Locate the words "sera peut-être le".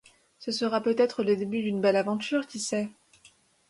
0.51-1.35